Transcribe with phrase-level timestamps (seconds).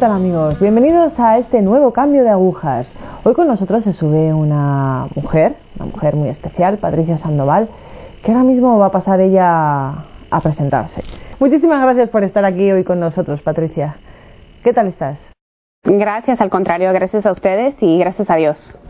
[0.00, 0.58] tal amigos?
[0.58, 2.94] Bienvenidos a este nuevo cambio de agujas.
[3.22, 7.68] Hoy con nosotros se sube una mujer, una mujer muy especial, Patricia Sandoval,
[8.22, 9.90] que ahora mismo va a pasar ella
[10.30, 11.02] a presentarse.
[11.38, 13.98] Muchísimas gracias por estar aquí hoy con nosotros, Patricia.
[14.64, 15.18] ¿Qué tal estás?
[15.84, 18.80] Gracias, al contrario, gracias a ustedes y gracias a Dios.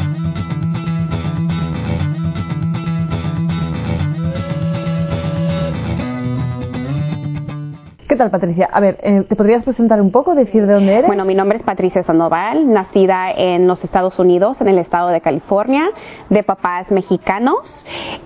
[8.11, 8.69] ¿Qué tal, Patricia?
[8.73, 11.07] A ver, eh, ¿te podrías presentar un poco, decir de dónde eres?
[11.07, 15.21] Bueno, mi nombre es Patricia Sandoval, nacida en los Estados Unidos, en el estado de
[15.21, 15.91] California,
[16.29, 17.59] de papás mexicanos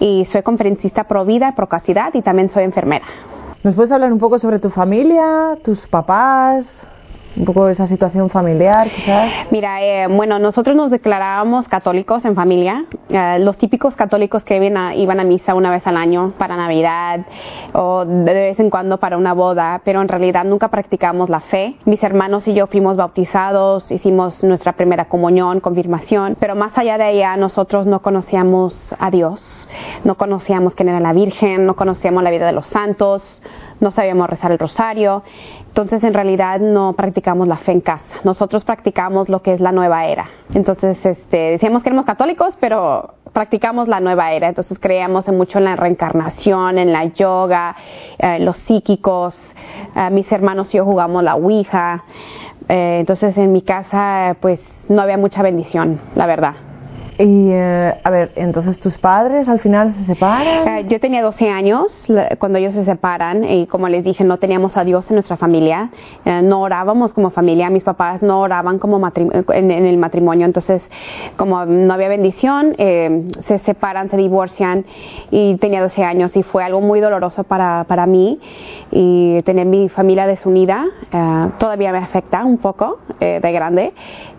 [0.01, 3.05] y soy conferencista pro vida, pro casidad y también soy enfermera.
[3.63, 6.65] ¿Nos puedes hablar un poco sobre tu familia, tus papás?
[7.37, 9.33] Un poco esa situación familiar, quizás?
[9.51, 15.21] Mira, eh, bueno, nosotros nos declarábamos católicos en familia, eh, los típicos católicos que iban
[15.21, 17.21] a, misa una vez al año para Navidad
[17.73, 21.77] o de vez en cuando para una boda, pero en realidad nunca practicamos la fe.
[21.85, 27.05] Mis hermanos y yo fuimos bautizados, hicimos nuestra primera comunión, confirmación, pero más allá de
[27.05, 29.69] allá nosotros no conocíamos a Dios,
[30.05, 33.23] no conocíamos quién era la Virgen, no conocíamos la vida de los santos,
[33.81, 35.23] no sabíamos rezar el rosario,
[35.75, 39.73] entonces en realidad no practicamos la fe en casa, nosotros practicamos lo que es la
[39.73, 40.29] nueva era.
[40.55, 45.65] Entonces este, decíamos que éramos católicos, pero practicamos la nueva era, entonces creíamos mucho en
[45.65, 47.75] la reencarnación, en la yoga,
[48.19, 49.37] eh, los psíquicos,
[49.97, 52.05] eh, mis hermanos y yo jugamos la Ouija,
[52.69, 56.55] eh, entonces en mi casa pues no había mucha bendición, la verdad.
[57.17, 60.67] Y eh, a ver, entonces tus padres al final se separan.
[60.67, 61.93] Eh, yo tenía 12 años
[62.39, 65.91] cuando ellos se separan y como les dije, no teníamos a Dios en nuestra familia,
[66.25, 70.83] eh, no orábamos como familia, mis papás no oraban como en, el matrimonio, entonces
[71.37, 74.85] como no había bendición, se separan, se divorcian
[75.31, 78.41] y tenía 12 años y fue algo muy doloroso para, para mí
[78.91, 80.85] y tener mi familia desunida
[81.59, 83.93] todavía me afecta un poco de grande,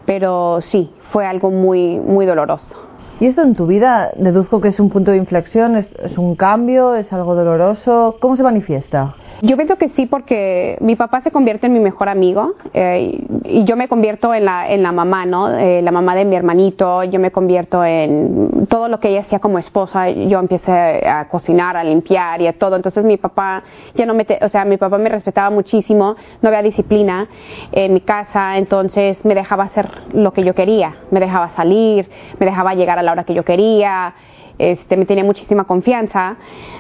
[0.06, 2.76] pero sí, fue algo muy, muy doloroso.
[3.22, 6.36] ¿Y esto en tu vida deduzco que es un punto de inflexión, es, es un
[6.36, 8.18] cambio, es algo doloroso?
[8.20, 9.16] ¿Cómo se manifiesta?
[9.42, 13.66] Yo pienso que sí porque mi papá se convierte en mi mejor amigo eh, y
[13.66, 15.50] yo me convierto en la, en la mamá, ¿no?
[15.50, 19.40] Eh, la mamá de mi hermanito, yo me convierto en todo lo que ella hacía
[19.40, 23.64] como esposa, yo empecé a cocinar, a limpiar y a todo, entonces mi papá
[23.94, 27.28] ya no me, o sea, mi papá me respetaba muchísimo, no había disciplina
[27.74, 32.10] en mi casa, entonces me dejaba hacer lo que yo quería, me dejaba salir,
[32.40, 34.14] me dejaba llegar a la hora que yo quería,
[34.60, 36.36] este, me tenía muchísima confianza,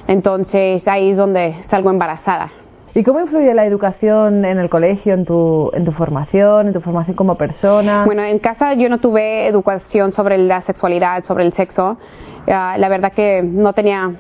[0.08, 2.52] entonces ahí es donde salgo embarazada.
[2.97, 6.80] ¿Y cómo influye la educación en el colegio, en tu, en tu formación, en tu
[6.80, 8.06] formación como persona?
[8.06, 11.97] Bueno, en casa yo no tuve educación sobre la sexualidad, sobre el sexo.
[12.47, 14.16] Ah, la verdad que no tenía,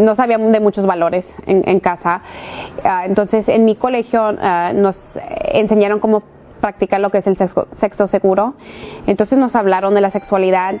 [0.00, 2.22] no sabía de muchos valores en, casa.
[2.84, 4.96] Ah, entonces, en mi colegio ah, nos
[5.52, 6.22] enseñaron cómo
[6.62, 8.54] practicar lo que es el sexo, sexo seguro.
[9.06, 10.76] Entonces nos hablaron de la sexualidad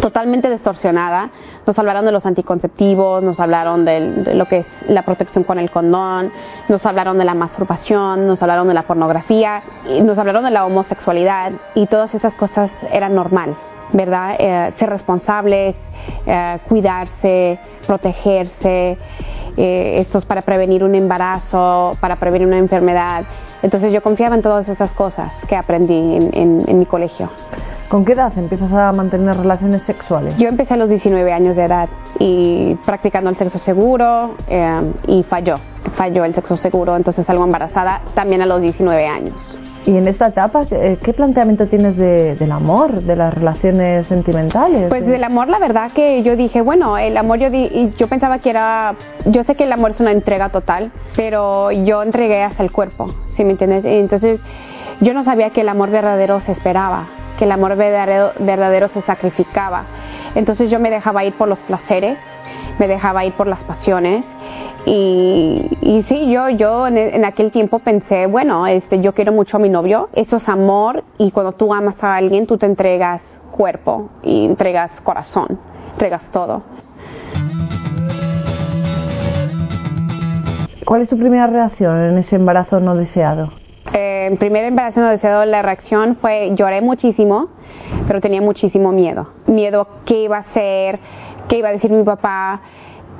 [0.00, 1.30] totalmente distorsionada.
[1.66, 5.70] Nos hablaron de los anticonceptivos, nos hablaron de, lo que es la protección con el
[5.70, 6.32] condón,
[6.68, 10.64] nos hablaron de la masturbación, nos hablaron de la pornografía, y nos hablaron de la
[10.64, 13.56] homosexualidad y todas esas cosas eran normal,
[13.92, 14.36] ¿verdad?
[14.38, 15.74] Eh, ser responsables,
[16.26, 18.98] eh, cuidarse, protegerse,
[19.56, 23.24] eh, esto es para prevenir un embarazo, para prevenir una enfermedad.
[23.62, 27.30] Entonces yo confiaba en todas esas cosas que aprendí en mi colegio.
[27.88, 30.36] ¿Con qué edad empiezas a mantener relaciones sexuales?
[30.38, 31.88] Yo empecé a los 19 años de edad
[32.18, 35.58] y practicando el sexo seguro eh, y falló,
[35.96, 39.58] falló el sexo seguro, entonces salgo embarazada también a los 19 años.
[39.86, 44.88] ¿Y en esta etapa qué planteamiento tienes del amor, de las relaciones sentimentales?
[44.88, 47.48] Pues del amor, la verdad que yo dije, bueno, el amor yo,
[47.96, 48.96] yo pensaba que era,
[49.26, 53.14] yo sé que el amor es una entrega total, pero yo entregué hasta el cuerpo,
[53.36, 53.84] ¿sí me entiendes?
[53.84, 54.40] Entonces
[55.00, 57.06] yo no sabía que el amor verdadero se esperaba
[57.36, 59.84] que el amor verdadero, se sacrificaba.
[60.34, 62.18] Entonces yo me dejaba ir por los placeres,
[62.78, 64.24] me dejaba ir por las pasiones
[64.84, 69.60] y, y, sí, yo, yo en, aquel tiempo pensé, bueno, este, yo quiero mucho a
[69.60, 74.10] mi novio, eso es amor y cuando tú amas a alguien tú te entregas cuerpo
[74.22, 75.58] y entregas corazón,
[75.92, 76.62] entregas todo.
[80.84, 83.65] ¿Cuál es tu primera reacción en ese embarazo no deseado?
[84.26, 87.48] En primer embarazo no deseado la reacción fue lloré muchísimo,
[88.06, 89.28] pero tenía muchísimo miedo.
[89.46, 90.98] Miedo qué iba a ser,
[91.48, 92.60] qué iba a decir mi papá,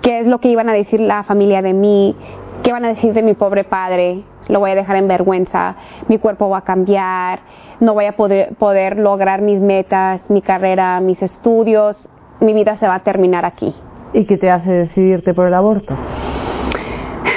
[0.02, 2.16] qué es lo que iban a decir la familia de mí,
[2.62, 5.76] qué van a decir de mi pobre padre, lo voy a dejar en vergüenza,
[6.08, 7.40] mi cuerpo va a cambiar,
[7.80, 12.08] no voy a poder, poder lograr mis metas, mi carrera, mis estudios,
[12.40, 13.74] mi vida se va a terminar aquí.
[14.12, 15.94] ¿Y qué te hace decidirte por el aborto?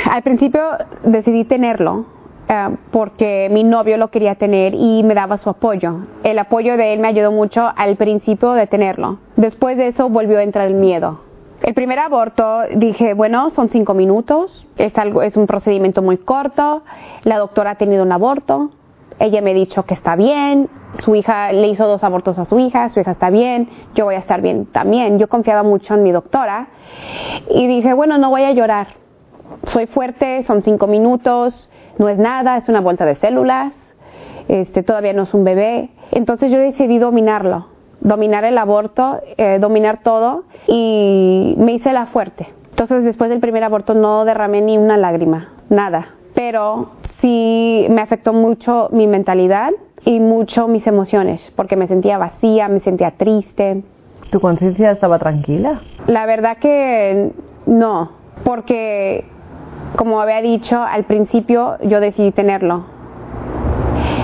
[0.09, 0.61] Al principio
[1.03, 2.05] decidí tenerlo,
[2.49, 6.07] eh, porque mi novio lo quería tener y me daba su apoyo.
[6.23, 9.19] El apoyo de él me ayudó mucho al principio de tenerlo.
[9.35, 11.21] Después de eso volvió a entrar el miedo.
[11.61, 16.83] El primer aborto dije, bueno, son cinco minutos, es, algo, es un procedimiento muy corto,
[17.23, 18.71] la doctora ha tenido un aborto,
[19.19, 20.69] ella me ha dicho que está bien,
[21.03, 24.15] su hija le hizo dos abortos a su hija, su hija está bien, yo voy
[24.15, 25.19] a estar bien también.
[25.19, 26.69] Yo confiaba mucho en mi doctora
[27.49, 28.87] y dije, bueno, no voy a llorar,
[29.65, 31.69] soy fuerte, son cinco minutos,
[31.99, 33.73] no es nada, es una vuelta de células,
[34.47, 35.89] este, todavía no es un bebé.
[36.11, 37.67] Entonces yo decidí dominarlo,
[38.01, 42.47] dominar el aborto, eh, dominar todo y me hice la fuerte.
[42.71, 46.15] Entonces después del primer aborto no derramé ni una lágrima, nada.
[46.33, 49.71] Pero sí me afectó mucho mi mentalidad
[50.05, 53.83] y mucho mis emociones, porque me sentía vacía, me sentía triste.
[54.31, 55.81] ¿Tu conciencia estaba tranquila?
[56.07, 57.31] La verdad que
[57.65, 58.11] no,
[58.45, 59.25] porque
[59.95, 62.85] como había dicho al principio, yo decidí tenerlo.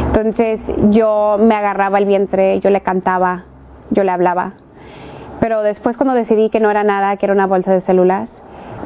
[0.07, 3.43] Entonces yo me agarraba el vientre, yo le cantaba,
[3.89, 4.53] yo le hablaba.
[5.39, 8.29] Pero después cuando decidí que no era nada, que era una bolsa de células,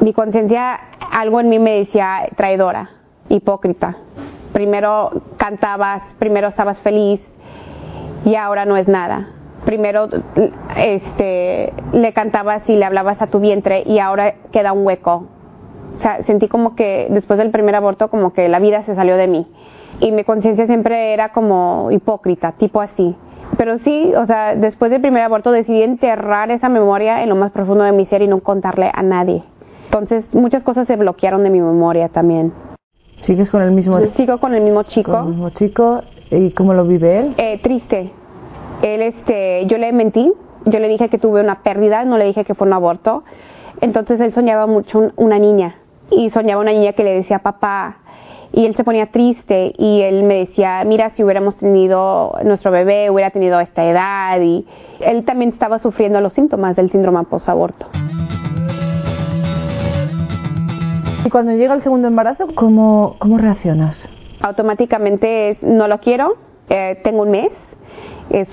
[0.00, 0.80] mi conciencia,
[1.12, 2.90] algo en mí me decía traidora,
[3.28, 3.96] hipócrita.
[4.52, 7.20] Primero cantabas, primero estabas feliz
[8.24, 9.28] y ahora no es nada.
[9.64, 10.08] Primero
[10.76, 15.28] este, le cantabas y le hablabas a tu vientre y ahora queda un hueco.
[16.00, 19.16] O sea, sentí como que después del primer aborto como que la vida se salió
[19.16, 19.46] de mí.
[20.00, 23.14] Y mi conciencia siempre era como hipócrita, tipo así
[23.60, 27.52] pero sí, o sea, después del primer aborto decidí enterrar esa memoria en lo más
[27.52, 29.42] profundo de mi ser y no contarle a nadie.
[29.84, 32.54] Entonces, muchas cosas se bloquearon de mi memoria también.
[33.18, 33.98] ¿Sigues con el mismo?
[34.16, 35.12] Sigo con el mismo chico.
[35.12, 36.00] Con el mismo chico.
[36.30, 37.34] ¿Y cómo lo vive él?
[37.36, 38.12] Eh, triste.
[38.80, 40.32] Él, este, yo le mentí.
[40.64, 43.24] Yo le dije que tuve una pérdida, no le dije que fue un aborto.
[43.80, 45.79] Entonces él soñaba mucho una niña.
[46.10, 47.98] Y soñaba una niña que le decía, papá,
[48.52, 53.10] y él se ponía triste y él me decía, mira, si hubiéramos tenido nuestro bebé,
[53.10, 54.66] hubiera tenido esta edad y
[55.00, 57.86] él también estaba sufriendo los síntomas del síndrome posaborto.
[61.24, 64.08] Y cuando llega el segundo embarazo, ¿cómo, cómo reaccionas?
[64.40, 66.36] Automáticamente es, no lo quiero,
[66.68, 67.52] eh, tengo un mes,
[68.30, 68.48] es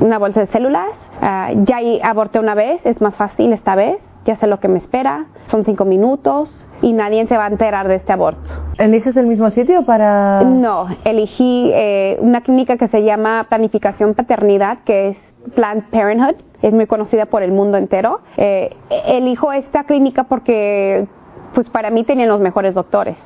[0.00, 0.90] una bolsa de células,
[1.22, 4.78] ah, ya aborté una vez, es más fácil esta vez, ya sé lo que me
[4.78, 6.50] espera, son cinco minutos,
[6.82, 8.50] y nadie se va a enterar de este aborto.
[8.78, 10.42] ¿Eliges el mismo sitio para...?
[10.42, 15.16] No, elegí eh, una clínica que se llama Planificación Paternidad, que es
[15.54, 18.20] Planned Parenthood, es muy conocida por el mundo entero.
[18.36, 18.76] Eh,
[19.06, 21.06] elijo esta clínica porque,
[21.54, 23.16] pues para mí tenían los mejores doctores,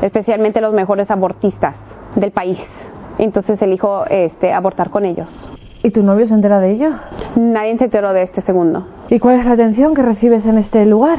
[0.00, 1.74] especialmente los mejores abortistas
[2.14, 2.58] del país.
[3.18, 5.28] Entonces elijo este, abortar con ellos.
[5.82, 6.90] ¿Y tu novio se entera de ello?
[7.36, 8.86] Nadie se enteró de este segundo.
[9.08, 11.18] ¿Y cuál es la atención que recibes en este lugar?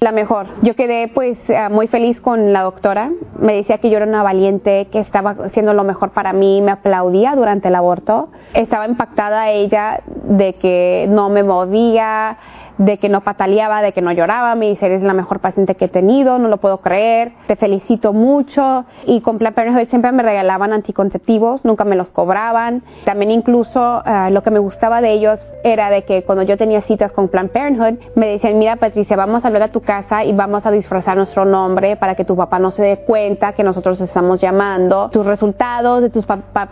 [0.00, 0.46] La mejor.
[0.62, 3.10] Yo quedé pues eh, muy feliz con la doctora.
[3.36, 6.70] Me decía que yo era una valiente, que estaba haciendo lo mejor para mí, me
[6.70, 8.28] aplaudía durante el aborto.
[8.54, 12.38] Estaba impactada ella de que no me movía,
[12.78, 15.86] de que no pataleaba, de que no lloraba, me dice, eres la mejor paciente que
[15.86, 18.84] he tenido, no lo puedo creer, te felicito mucho.
[19.04, 22.82] Y con Plan Parenthood siempre me regalaban anticonceptivos, nunca me los cobraban.
[23.04, 26.82] También incluso eh, lo que me gustaba de ellos era de que cuando yo tenía
[26.82, 30.32] citas con Plan Parenthood, me decían, mira Patricia, vamos a hablar a tu casa y
[30.32, 34.00] vamos a disfrazar nuestro nombre para que tu papá no se dé cuenta que nosotros
[34.00, 35.10] estamos llamando.
[35.10, 36.24] Tus resultados de tus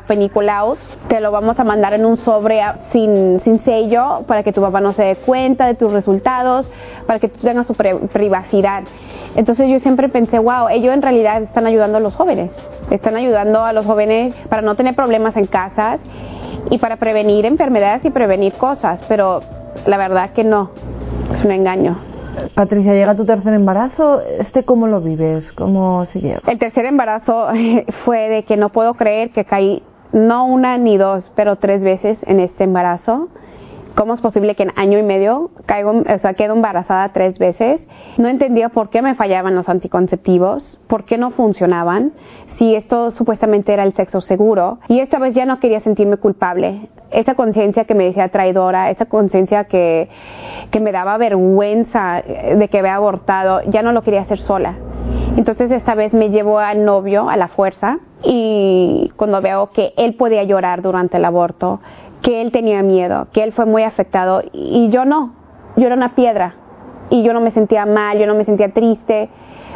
[0.06, 2.60] peniculaos te lo vamos a mandar en un sobre
[2.92, 6.68] sin, sin sello para que tu papá no se dé cuenta de tus resultados,
[7.06, 8.84] para que tú tengas tu privacidad.
[9.34, 12.50] Entonces yo siempre pensé, wow, ellos en realidad están ayudando a los jóvenes,
[12.90, 16.00] están ayudando a los jóvenes para no tener problemas en casas
[16.70, 19.40] y para prevenir enfermedades y prevenir cosas, pero
[19.86, 20.70] la verdad que no,
[21.32, 21.98] es un engaño.
[22.54, 25.52] Patricia, llega tu tercer embarazo, ¿este cómo lo vives?
[25.52, 26.38] ¿Cómo sigue?
[26.46, 27.48] El tercer embarazo
[28.04, 32.18] fue de que no puedo creer que caí no una ni dos, pero tres veces
[32.26, 33.28] en este embarazo.
[33.96, 37.80] ¿Cómo es posible que en año y medio caigo, o sea, quedo embarazada tres veces?
[38.18, 42.12] No entendía por qué me fallaban los anticonceptivos, por qué no funcionaban,
[42.58, 44.80] si esto supuestamente era el sexo seguro.
[44.88, 46.90] Y esta vez ya no quería sentirme culpable.
[47.10, 50.10] Esa conciencia que me decía traidora, esa conciencia que,
[50.70, 52.22] que me daba vergüenza
[52.54, 54.76] de que había abortado, ya no lo quería hacer sola.
[55.38, 60.14] Entonces esta vez me llevó al novio a la fuerza y cuando veo que él
[60.14, 61.80] podía llorar durante el aborto,
[62.22, 65.34] que él tenía miedo, que él fue muy afectado y yo no,
[65.76, 66.54] yo era una piedra
[67.10, 69.28] y yo no me sentía mal, yo no me sentía triste,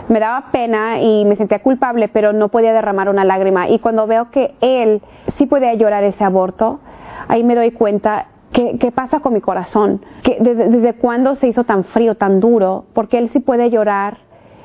[0.09, 3.69] me daba pena y me sentía culpable, pero no podía derramar una lágrima.
[3.69, 5.03] Y cuando veo que él
[5.37, 6.81] sí podía llorar ese aborto,
[7.29, 10.01] ahí me doy cuenta ¿Qué, ¿Qué, pasa con mi corazón?
[10.25, 12.87] que desde, ¿Desde cuándo se hizo tan frío, tan duro?
[12.95, 14.19] Porque él sí puede llorar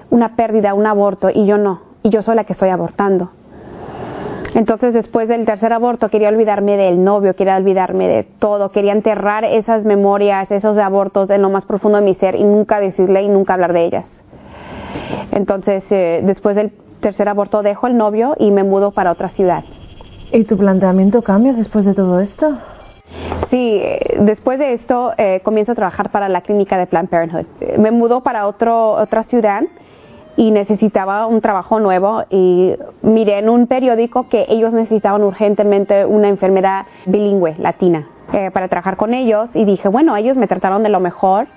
[0.09, 1.81] una pérdida, un aborto, y yo no.
[2.01, 3.29] Y yo soy la que estoy abortando.
[4.55, 9.43] Entonces después del tercer aborto quería olvidarme del novio, quería olvidarme de todo, quería enterrar
[9.43, 13.27] esas memorias, esos abortos en lo más profundo de mi ser y nunca decirle y
[13.27, 14.05] nunca hablar de ellas.
[15.33, 16.71] Entonces eh, después del
[17.01, 19.65] tercer aborto dejo el novio y me mudo para otra ciudad.
[20.31, 22.57] ¿Y tu planteamiento cambia después de todo esto?
[23.49, 27.45] Sí, eh, después de esto eh, comienzo a trabajar para la clínica de Planned Parenthood.
[27.77, 29.63] Me mudo para otro, otra ciudad
[30.37, 36.27] y necesitaba un trabajo nuevo y miré en un periódico que ellos necesitaban urgentemente una
[36.27, 40.89] enfermera bilingüe latina eh, para trabajar con ellos y dije, bueno, ellos me trataron de
[40.89, 41.47] lo mejor,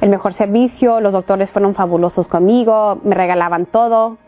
[0.00, 4.18] el mejor servicio, los doctores fueron fabulosos conmigo, me regalaban todo,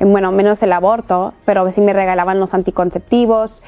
[0.00, 3.62] bueno, menos el aborto, pero sí me regalaban los anticonceptivos,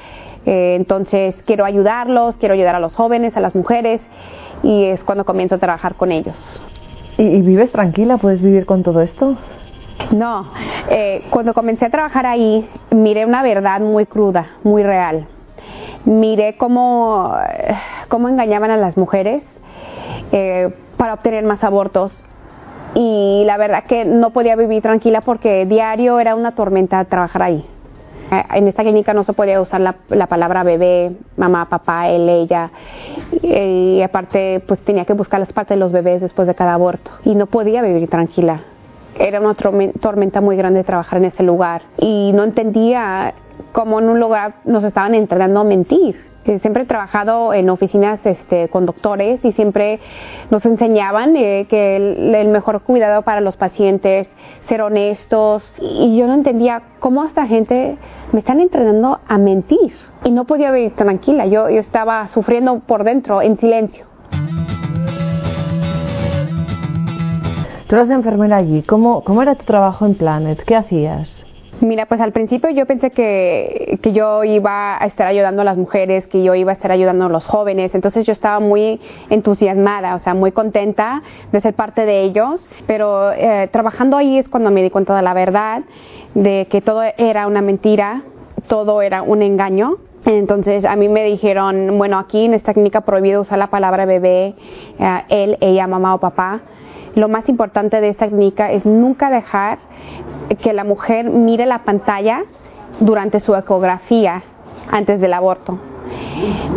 [0.45, 4.01] eh, entonces quiero ayudarlos, quiero ayudar a los jóvenes, a las mujeres
[4.61, 6.35] y es cuando comienzo a trabajar con ellos.
[7.17, 8.17] ¿Y, vives tranquila?
[8.17, 9.35] ¿Puedes vivir con todo esto?
[10.11, 10.51] No,
[10.89, 15.27] eh, cuando comencé a trabajar ahí miré una verdad muy cruda, muy real.
[16.05, 17.35] Miré cómo,
[18.07, 19.43] cómo engañaban a las mujeres
[20.31, 22.13] eh, para obtener más abortos
[22.95, 27.65] y la verdad que no podía vivir tranquila porque diario era una tormenta trabajar ahí.
[28.31, 32.27] Eh, en esta clínica no se podía usar la, la palabra bebé, mamá, papá, él,
[32.29, 32.71] ella.
[33.41, 37.11] Y, aparte, pues tenía que buscar las partes de los bebés después de cada aborto.
[37.25, 38.61] Y no podía vivir tranquila.
[39.17, 41.81] Era una tormenta muy grande trabajar en ese lugar.
[41.97, 43.33] Y no entendía
[43.71, 48.69] cómo en un lugar nos estaban entrenando a mentir siempre he trabajado en oficinas este,
[48.69, 49.99] con doctores y siempre
[50.49, 54.27] nos enseñaban eh, que el, mejor cuidado para los pacientes,
[54.67, 55.63] ser honestos.
[55.79, 57.97] Y yo no entendía cómo esta gente
[58.31, 59.93] me están entrenando a mentir.
[60.23, 64.05] Y no podía vivir tranquila, yo, yo estaba sufriendo por dentro en silencio.
[67.89, 70.63] Tú eras enfermera allí, ¿cómo, cómo era tu trabajo en Planet?
[70.63, 71.43] ¿Qué hacías?
[71.81, 75.75] Mira, pues al principio yo pensé que, que, yo iba a estar ayudando a las
[75.75, 80.13] mujeres, que yo iba a estar ayudando a los jóvenes, entonces yo estaba muy entusiasmada,
[80.13, 84.69] o sea, muy contenta de ser parte de ellos, pero eh, trabajando ahí es cuando
[84.69, 85.81] me di cuenta de la verdad,
[86.35, 88.21] de que todo era una mentira,
[88.67, 89.95] todo era un engaño.
[90.25, 94.53] Entonces a mí me dijeron, bueno, aquí en esta clínica prohibido usar la palabra bebé,
[94.99, 96.61] eh, él, ella, mamá o papá.
[97.19, 99.79] Lo más importante de esta clínica es nunca dejar
[100.61, 102.45] que la mujer mire la pantalla
[103.01, 104.41] durante su ecografía
[104.89, 105.77] antes del aborto.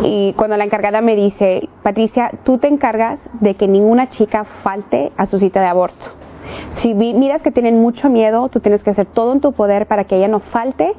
[0.03, 5.13] Y cuando la encargada me dice, Patricia, tú te encargas de que ninguna chica falte
[5.17, 6.07] a su cita de aborto.
[6.79, 10.07] Si miras que tienen mucho miedo, tú tienes que hacer todo en tu poder para
[10.09, 10.93] que ella no falte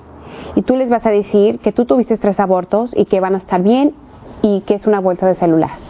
[0.56, 3.40] y tú les vas a decir que tú tuviste tres abortos y que van a
[3.40, 3.94] estar bien
[4.42, 5.83] y que es una vuelta de células.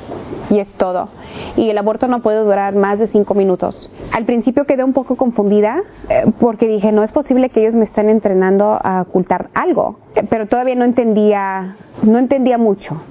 [0.50, 1.10] Y es todo.
[1.56, 3.92] Y el aborto no puede durar más de cinco minutos.
[4.12, 7.86] Al principio quedé un poco confundida eh, porque dije, no es posible que ellos me
[7.86, 9.98] estén entrenando a ocultar algo.
[10.16, 13.02] Eh, pero todavía no entendía, no entendía mucho.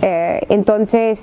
[0.00, 1.18] Eh, entonces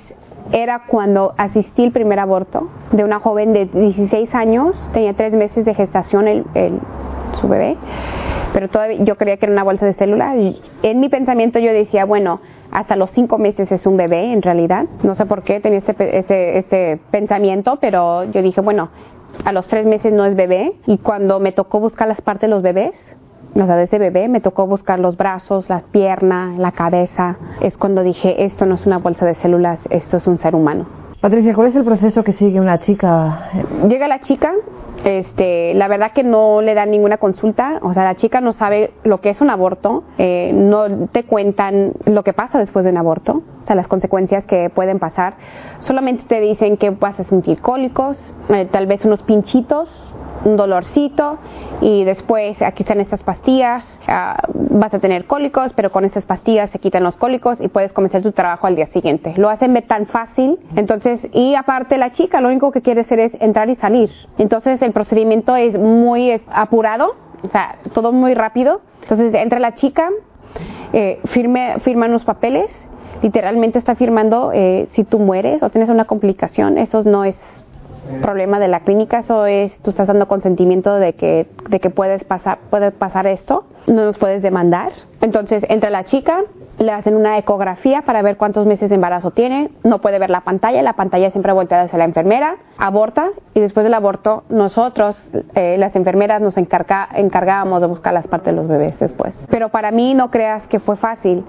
[0.52, 5.64] era cuando asistí al primer aborto de una joven de 16 años, tenía tres meses
[5.64, 6.44] de gestación el,
[7.40, 7.76] su bebé,
[8.52, 10.36] pero todavía yo creía que era una bolsa de células.
[10.82, 12.40] En mi pensamiento yo decía, bueno,
[12.72, 14.86] hasta los cinco meses es un bebé en realidad.
[15.02, 18.90] No sé por qué tenía este, este, este pensamiento, pero yo dije, bueno,
[19.44, 20.72] a los tres meses no es bebé.
[20.86, 22.94] Y cuando me tocó buscar las partes de los bebés,
[23.54, 27.36] o sea, de ese bebé, me tocó buscar los brazos, las piernas, la cabeza.
[27.60, 30.99] Es cuando dije, esto no es una bolsa de células, esto es un ser humano.
[31.20, 33.50] Patricia, ¿cuál es el proceso que sigue una chica?
[33.86, 34.54] Llega la chica,
[35.04, 38.92] este, la verdad que no le dan ninguna consulta, o sea, la chica no sabe
[39.04, 42.96] lo que es un aborto, eh, no te cuentan lo que pasa después de un
[42.96, 45.34] aborto, o sea, las consecuencias que pueden pasar,
[45.80, 48.16] solamente te dicen que vas a sentir cólicos,
[48.48, 49.90] eh, tal vez unos pinchitos,
[50.46, 51.36] un dolorcito
[51.82, 56.70] y después aquí están estas pastillas, ah, vas a tener cólicos, pero con estas pastillas
[56.70, 59.34] se quitan los cólicos y puedes comenzar tu trabajo al día siguiente.
[59.36, 63.18] Lo hacen ver tan fácil, entonces, y aparte la chica lo único que quiere hacer
[63.18, 64.10] es entrar y salir.
[64.38, 68.82] Entonces el procedimiento es muy apurado, o sea, todo muy rápido.
[69.02, 70.10] Entonces entra la chica,
[70.92, 72.70] eh, firme, firma unos papeles,
[73.22, 77.36] literalmente está firmando eh, si tú mueres o tienes una complicación, eso no es
[78.22, 82.24] problema de la clínica, eso es, tú estás dando consentimiento de que, de que puedes
[82.24, 84.92] pasar, puede pasar esto, no nos puedes demandar.
[85.20, 86.40] Entonces entra la chica,
[86.78, 90.40] le hacen una ecografía para ver cuántos meses de embarazo tiene, no puede ver la
[90.40, 95.16] pantalla, la pantalla siempre volteada hacia la enfermera, aborta y después del aborto nosotros,
[95.54, 99.34] eh, las enfermeras, nos encargábamos de buscar las partes de los bebés después.
[99.50, 101.44] Pero para mí no creas que fue fácil,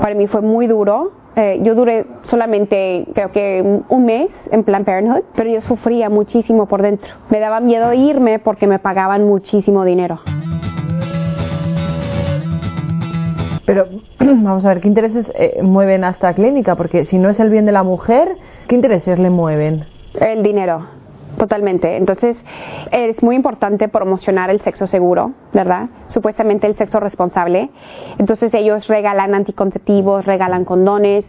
[0.00, 4.84] para mí fue muy duro, eh, yo duré solamente creo que un mes en Plan
[4.84, 7.10] Parenthood, pero yo sufría muchísimo por dentro.
[7.30, 10.20] Me daba miedo irme porque me pagaban muchísimo dinero.
[13.66, 13.86] Pero
[14.18, 16.74] vamos a ver, ¿qué intereses eh, mueven a esta clínica?
[16.76, 18.36] Porque si no es el bien de la mujer,
[18.68, 19.86] ¿qué intereses le mueven?
[20.14, 20.86] El dinero,
[21.38, 21.96] totalmente.
[21.96, 22.36] Entonces,
[22.90, 25.88] es muy importante promocionar el sexo seguro, ¿verdad?
[26.08, 27.70] Supuestamente el sexo responsable.
[28.18, 31.24] Entonces, ellos regalan anticonceptivos, regalan condones,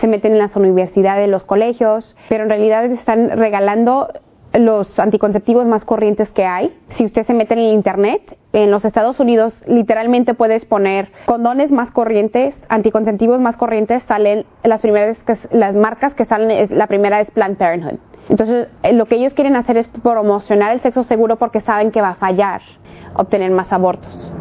[0.00, 4.08] se meten en las universidades, los colegios, pero en realidad están regalando
[4.54, 6.76] los anticonceptivos más corrientes que hay.
[6.96, 11.70] Si usted se mete en el internet, en los Estados Unidos literalmente puedes poner condones
[11.70, 15.18] más corrientes, anticonceptivos más corrientes, salen las primeras,
[15.50, 17.98] las marcas que salen, la primera es Planned Parenthood.
[18.28, 22.00] Entonces, eh, lo que ellos quieren hacer es promocionar el sexo seguro porque saben que
[22.00, 22.62] va a fallar
[23.16, 24.32] obtener más abortos.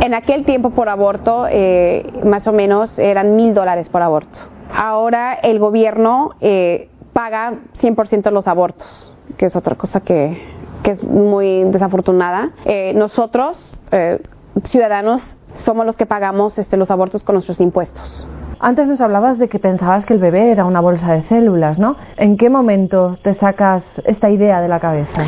[0.00, 4.38] En aquel tiempo por aborto, eh, más o menos eran mil dólares por aborto.
[4.72, 10.40] Ahora el gobierno eh, paga 100% los abortos que es otra cosa que,
[10.84, 12.50] que es muy desafortunada.
[12.64, 13.56] Eh, nosotros,
[13.90, 14.20] eh,
[14.66, 15.22] ciudadanos,
[15.64, 18.28] somos los que pagamos este, los abortos con nuestros impuestos.
[18.60, 21.96] Antes nos hablabas de que pensabas que el bebé era una bolsa de células, ¿no?
[22.16, 25.24] ¿En qué momento te sacas esta idea de la cabeza?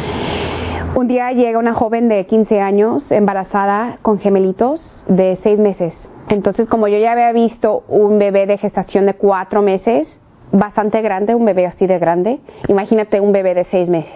[0.95, 5.95] Un día llega una joven de 15 años embarazada con gemelitos de 6 meses.
[6.29, 10.09] Entonces, como yo ya había visto un bebé de gestación de 4 meses,
[10.53, 12.41] bastante grande, un bebé así de grande.
[12.69, 14.13] Imagínate un bebé de seis meses.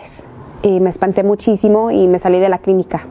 [0.62, 3.06] Y me espanté muchísimo y me salí de la clínica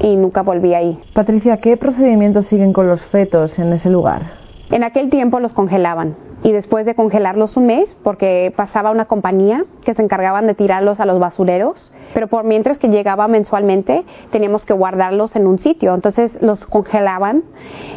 [0.00, 1.00] y nunca volví ahí.
[1.14, 4.22] Patricia, ¿qué procedimientos siguen con los fetos en ese lugar?
[4.70, 9.64] En aquel tiempo los congelaban y después de congelarlos un mes, porque pasaba una compañía
[9.84, 14.64] que se encargaban de tirarlos a los basureros, pero por mientras que llegaba mensualmente teníamos
[14.64, 17.44] que guardarlos en un sitio, entonces los congelaban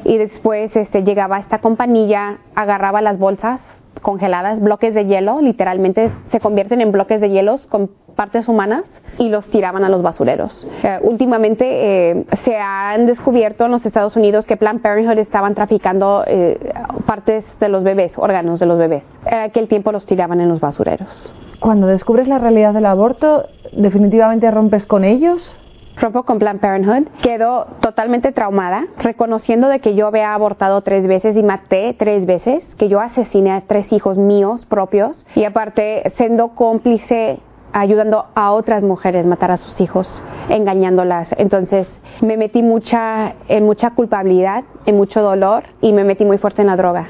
[0.06, 3.60] y después este, llegaba esta compañía, agarraba las bolsas
[4.02, 8.84] congeladas, bloques de hielo, literalmente se convierten en bloques de hielos con partes humanas
[9.18, 10.68] y los tiraban a los basureros.
[10.84, 16.24] Eh, últimamente eh, se han descubierto en los Estados Unidos que Planned Parenthood estaban traficando
[16.28, 16.74] eh,
[17.06, 19.04] partes de los bebés, órganos de los bebés.
[19.26, 21.34] En aquel tiempo los tiraban en los basureros.
[21.60, 25.58] Cuando descubres la realidad del aborto, ¿definitivamente rompes con ellos?
[26.00, 31.36] rompo con Planned Parenthood, quedo totalmente traumada, reconociendo de que yo había abortado tres veces
[31.36, 36.50] y maté tres veces, que yo asesiné a tres hijos míos propios y aparte siendo
[36.50, 37.40] cómplice
[37.80, 40.10] ayudando a otras mujeres a matar a sus hijos,
[40.50, 41.30] engañándolas.
[41.38, 41.88] Entonces
[42.22, 46.68] me metí mucha, en mucha culpabilidad, en mucho dolor y me metí muy fuerte en
[46.68, 47.08] la droga.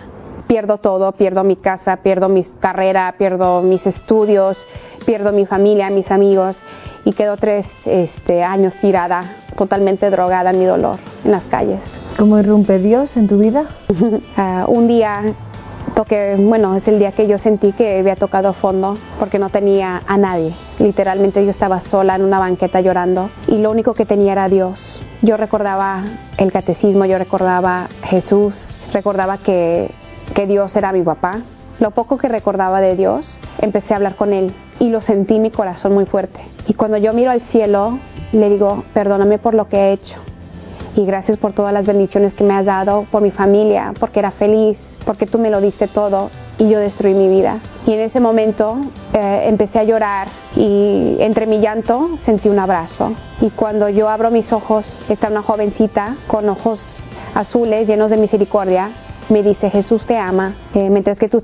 [0.48, 4.58] Pierdo todo, pierdo mi casa, pierdo mi carrera, pierdo mis estudios,
[5.06, 6.58] pierdo mi familia, mis amigos
[7.06, 9.24] y quedo tres este, años tirada,
[9.58, 11.80] totalmente drogada en mi dolor, en las calles.
[12.18, 13.66] ¿Cómo irrumpe Dios en tu vida?
[14.36, 15.34] Ah, un día
[15.98, 20.04] toqué, bueno, es el día que yo sentí que había tocado fondo porque no tenía
[20.06, 20.56] a nadie.
[20.78, 25.02] Literalmente yo estaba sola en una banqueta llorando y lo único que tenía era Dios.
[25.24, 26.04] Yo recordaba
[26.38, 28.54] el catecismo, yo recordaba Jesús,
[28.94, 29.90] recordaba que,
[30.36, 31.42] que Dios era mi papá.
[31.80, 35.42] Lo poco que recordaba de Dios, empecé a hablar con Él y lo sentí en
[35.42, 36.40] mi corazón muy fuerte.
[36.68, 37.98] Y cuando yo miro al cielo,
[38.34, 40.18] le digo, perdóname por lo que he hecho.
[40.96, 44.30] Y gracias por todas las bendiciones que me has dado, por mi familia, porque era
[44.30, 44.78] feliz,
[45.08, 47.60] porque tú me lo diste todo y yo destruí mi vida.
[47.88, 48.78] Y en ese momento
[49.14, 53.14] eh, empecé a llorar y entre mi llanto sentí un abrazo.
[53.42, 56.82] Y cuando yo abro mis ojos, está una jovencita con ojos
[57.34, 58.92] azules llenos de misericordia,
[59.30, 61.42] me dice, Jesús te ama, eh, mientras que tú